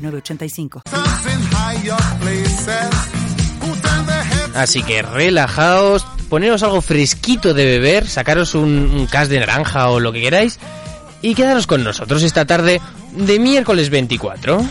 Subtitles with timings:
[0.00, 0.82] 906985.
[4.54, 10.00] Así que relajaos, poneros algo fresquito de beber, sacaros un, un cas de naranja o
[10.00, 10.58] lo que queráis
[11.22, 12.80] y quedaros con nosotros esta tarde
[13.12, 14.64] de miércoles 24.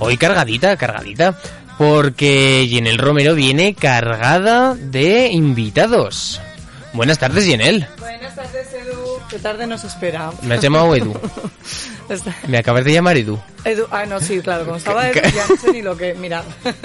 [0.00, 1.36] Hoy cargadita, cargadita,
[1.76, 6.40] porque Yenel Romero viene cargada de invitados.
[6.92, 7.86] Buenas tardes, Yenel.
[7.98, 8.57] Buenas tardes.
[9.28, 10.30] ¿Qué tarde nos espera?
[10.42, 11.14] Me has llamado Edu.
[12.48, 13.38] Me acabas de llamar Edu.
[13.64, 16.14] Edu, ah, no, sí, claro, como estaba Edu, ya no sé ni lo que.
[16.14, 16.42] Mira.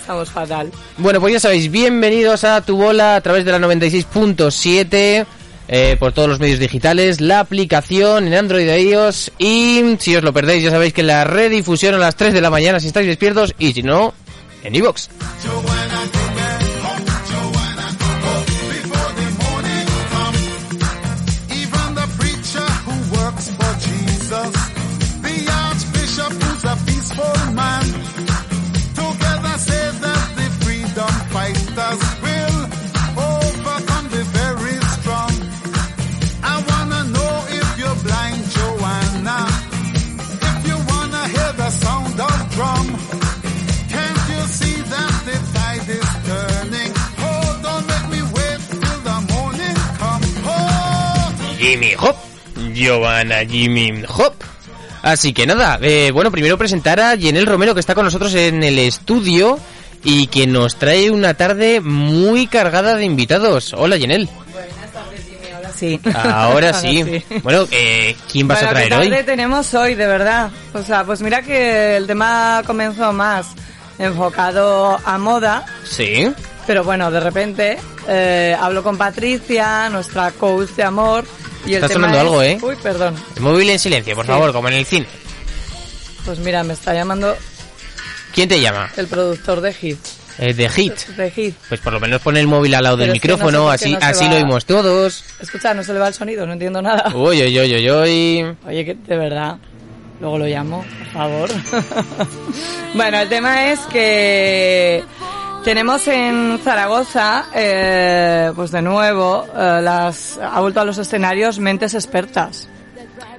[0.00, 0.70] Estamos fatal.
[0.98, 5.26] Bueno, pues ya sabéis, bienvenidos a Tu Bola a través de la 96.7,
[5.68, 10.22] eh, por todos los medios digitales, la aplicación en Android e iOS y si os
[10.22, 13.06] lo perdéis ya sabéis que la redifusión a las 3 de la mañana si estáis
[13.06, 14.14] despiertos y si no,
[14.62, 15.08] en iVoox.
[15.44, 15.65] Even
[51.66, 52.14] Jimmy Hop,
[52.72, 54.34] Giovanna Jimmy Hop.
[55.02, 58.62] Así que nada, eh, bueno, primero presentar a Yenel Romero que está con nosotros en
[58.62, 59.58] el estudio
[60.04, 63.72] y que nos trae una tarde muy cargada de invitados.
[63.76, 64.28] Hola Yenel.
[65.54, 66.00] Ahora sí.
[66.14, 67.22] Ahora sí.
[67.42, 69.08] Bueno, eh, ¿quién vas a traer ¿qué hoy?
[69.10, 70.50] tarde tenemos hoy, de verdad?
[70.72, 73.48] O sea, pues mira que el tema comenzó más
[73.98, 76.30] enfocado a moda, Sí.
[76.66, 81.24] pero bueno, de repente eh, hablo con Patricia, nuestra coach de amor,
[81.66, 82.58] y Está sonando es- algo, ¿eh?
[82.62, 83.14] Uy, perdón.
[83.36, 84.30] El móvil en silencio, por Sí.
[84.32, 85.06] favor, como en el cine.
[86.24, 87.36] Pues mira, me está llamando
[88.34, 88.90] ¿Quién te llama?
[88.96, 89.98] el productor de Hit.
[90.38, 90.94] Eh, de Hit.
[91.16, 91.54] De Hit.
[91.68, 93.42] Pues por lo menos pon el móvil al lado del Pero es que no sé
[93.44, 94.30] micrófono, así, no así va.
[94.32, 95.24] lo oímos todos.
[95.40, 97.10] Escucha, no se le va el sonido, no entiendo nada.
[97.14, 98.56] Uy, uy, uy, uy, uy.
[98.66, 99.56] Oye, que de verdad.
[100.20, 101.50] Luego lo llamo, por favor.
[102.94, 105.04] bueno, el tema es que
[105.66, 111.94] tenemos en Zaragoza, eh, pues de nuevo, eh, las, ha vuelto a los escenarios Mentes
[111.94, 112.68] Expertas.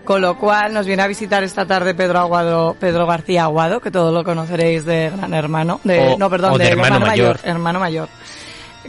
[0.04, 3.92] Con lo cual nos viene a visitar esta tarde Pedro Aguado, Pedro García Aguado, que
[3.92, 7.40] todos lo conoceréis de Gran Hermano, de, O- no, perdón, de, Hermano Mayor.
[7.44, 8.10] hermano mayor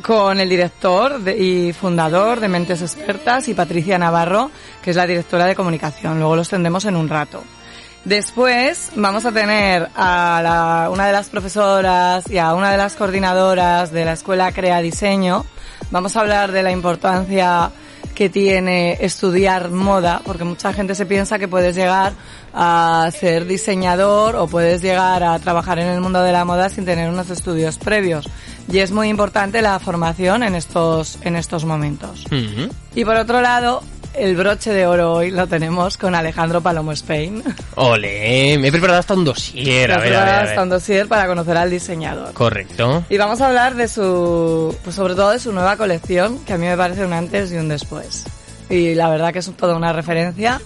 [0.03, 4.51] con el director de- y fundador de Mentes Expertas y Patricia Navarro,
[4.83, 6.19] que es la directora de comunicación.
[6.19, 7.43] Luego los tendremos en un rato.
[8.05, 12.95] Después vamos a tener a la- una de las profesoras y a una de las
[12.95, 15.45] coordinadoras de la escuela Crea Diseño.
[15.91, 17.71] Vamos a hablar de la importancia
[18.15, 22.15] que tiene estudiar moda, porque mucha gente se piensa que puedes llegar
[22.53, 26.85] a ser diseñador o puedes llegar a trabajar en el mundo de la moda sin
[26.85, 28.29] tener unos estudios previos.
[28.73, 32.25] Y es muy importante la formación en estos, en estos momentos.
[32.95, 33.83] Y por otro lado,
[34.15, 37.43] el broche de oro hoy lo tenemos con Alejandro Palomo Spain.
[37.77, 39.93] Ole, me he preparado hasta un dossier.
[39.93, 40.49] A Nos ver, a ver, a ver.
[40.49, 42.33] hasta un dossier para conocer al diseñador.
[42.33, 43.05] Correcto.
[43.09, 46.59] Y vamos a hablar de su, pues sobre todo de su nueva colección, que a
[46.59, 48.25] mí me parece un antes y un después.
[48.71, 50.61] Y la verdad que es toda una referencia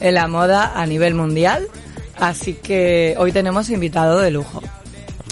[0.00, 1.66] en la moda a nivel mundial.
[2.18, 4.62] Así que hoy tenemos invitado de lujo.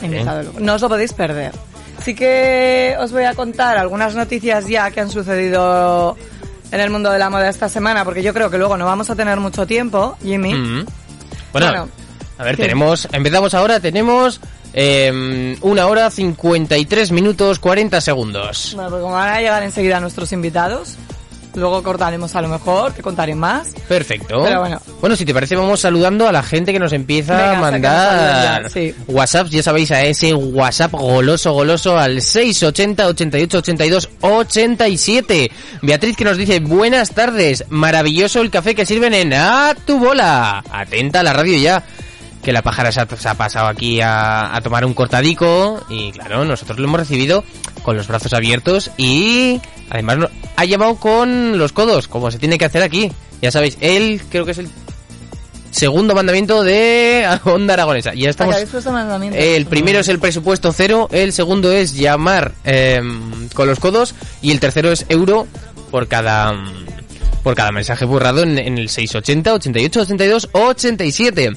[0.03, 0.61] Invitado de lujo.
[0.61, 1.53] No os lo podéis perder.
[1.99, 6.17] Así que os voy a contar algunas noticias ya que han sucedido
[6.71, 9.09] en el mundo de la moda esta semana, porque yo creo que luego no vamos
[9.11, 10.55] a tener mucho tiempo, Jimmy.
[10.55, 10.91] Ujú.
[11.53, 11.89] Bueno, Bueno,
[12.39, 12.63] a ver, ¿qué?
[12.63, 14.41] tenemos, empezamos ahora, tenemos
[14.75, 18.73] eh, una hora 53 minutos 40 segundos.
[18.75, 20.97] Bueno, porque como van a llegar enseguida nuestros invitados,
[21.59, 23.69] luego cortaremos a lo mejor, que contaré más.
[23.89, 24.43] Perfecto.
[24.45, 24.81] Pero bueno.
[25.01, 28.63] Bueno, si te parece, vamos saludando a la gente que nos empieza Venga, a mandar
[28.63, 28.95] ya, sí.
[29.07, 29.49] WhatsApp.
[29.49, 35.51] Ya sabéis, a ese WhatsApp goloso, goloso al 680 88 82 87.
[35.83, 40.65] Beatriz que nos dice, buenas tardes, maravilloso el café que sirven en A tu bola.
[40.71, 41.85] Atenta a la radio ya.
[42.43, 46.13] Que la pájara se ha, se ha pasado aquí a, a tomar un cortadico y
[46.13, 47.45] claro, nosotros lo hemos recibido
[47.89, 52.59] con los brazos abiertos y además no- ha llamado con los codos, como se tiene
[52.59, 53.11] que hacer aquí.
[53.41, 54.69] Ya sabéis, él creo que es el
[55.71, 58.13] segundo mandamiento de Onda Aragonesa.
[58.13, 58.55] Ya estamos...
[58.55, 59.43] ¿Habéis puesto mandamientos?
[59.43, 63.01] El primero es el presupuesto cero, el segundo es llamar eh,
[63.55, 65.47] con los codos y el tercero es euro
[65.91, 66.53] por cada
[67.43, 71.53] por cada mensaje borrado en, en el 680, 88, 82 o 87.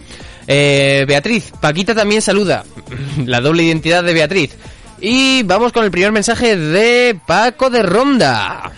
[0.48, 2.64] Eh, Beatriz, Paquita también saluda.
[3.26, 4.52] La doble identidad de Beatriz.
[5.02, 8.72] Y vamos con el primer mensaje de Paco de Ronda.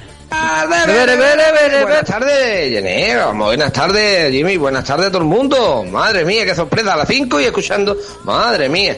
[1.83, 3.35] Buenas tardes, Jenny.
[3.35, 4.55] Buenas tardes, Jimmy.
[4.55, 5.83] Buenas tardes a todo el mundo.
[5.83, 6.93] Madre mía, qué sorpresa.
[6.93, 7.97] A las 5 y escuchando.
[8.23, 8.95] Madre mía.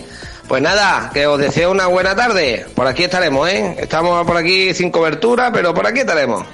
[0.47, 2.67] Pues nada, que os deseo una buena tarde.
[2.75, 3.75] Por aquí estaremos, ¿eh?
[3.79, 6.45] Estamos por aquí sin cobertura, pero por aquí estaremos.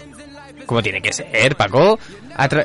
[0.65, 1.99] Como tiene que ser, Paco.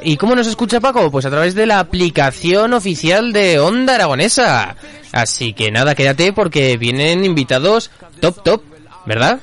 [0.02, 1.10] ¿Y cómo nos escucha Paco?
[1.10, 4.76] Pues a través de la aplicación oficial de Onda Aragonesa.
[5.12, 7.90] Así que nada, quédate porque vienen invitados
[8.20, 8.62] top top,
[9.04, 9.40] ¿verdad?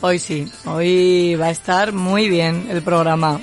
[0.00, 3.40] Hoy sí, hoy va a estar muy bien el programa.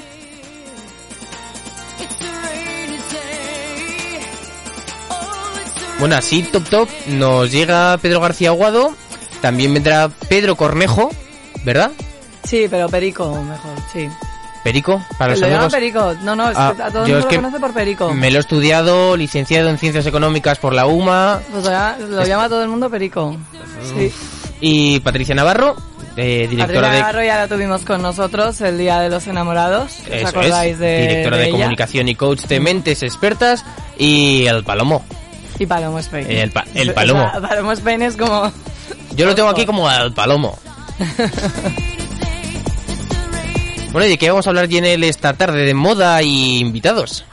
[6.00, 8.94] Bueno, así top top nos llega Pedro García Aguado.
[9.42, 11.10] También vendrá Pedro Cornejo,
[11.64, 11.92] ¿verdad?
[12.44, 14.08] Sí, pero Perico, mejor, sí.
[14.66, 15.72] Perico, para los lo amigos.
[15.72, 16.16] Perico.
[16.24, 17.72] No, no, es Ah, que a todo el yo mundo es lo que conoce por
[17.74, 18.12] Perico.
[18.16, 21.40] Me lo he estudiado, licenciado en Ciencias Económicas por la UMA.
[21.52, 23.38] Pues lo, llama, lo llama todo el mundo Perico.
[23.96, 24.12] Sí.
[24.62, 25.76] Y Patricia Navarro,
[26.18, 27.00] eh, directora Patricia de...
[27.00, 30.00] Navarro ya la tuvimos con nosotros el Día de los Enamorados.
[30.02, 31.52] ¿Os Eso acordáis es, de directora de, ella?
[31.52, 33.64] comunicación y coach de mentes expertas
[34.00, 35.06] y el Palomo.
[35.60, 36.26] Y Palomo Spain.
[36.32, 37.24] El pa- el Palomo.
[37.28, 38.52] O sea, Palomo Spain es como...
[39.16, 40.58] Yo lo tengo aquí como el Palomo.
[43.96, 45.64] Bueno, ¿y de qué vamos a hablar, Jenel, esta tarde?
[45.64, 47.24] ¿De moda y invitados?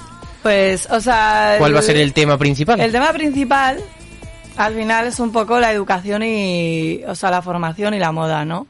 [0.44, 1.56] Pues, o sea...
[1.58, 2.78] ¿Cuál va a ser el tema principal?
[2.78, 3.82] El tema principal,
[4.56, 8.44] al final, es un poco la educación y, o sea, la formación y la moda,
[8.44, 8.68] ¿no?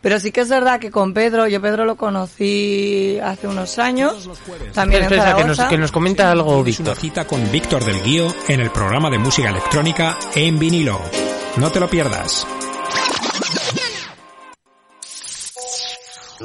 [0.00, 4.26] Pero sí que es verdad que con Pedro, yo Pedro lo conocí hace unos años,
[4.72, 7.02] también Espera, en que nos, que nos comenta algo Tienes una Víctor.
[7.02, 10.98] cita con Víctor del Guío en el programa de música electrónica en vinilo.
[11.58, 12.46] No te lo pierdas.